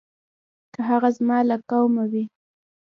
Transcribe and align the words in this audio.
که 0.73 0.79
هغه 0.89 1.09
زما 1.17 1.39
له 1.49 1.57
قومه 1.69 2.03
وي. 2.11 2.25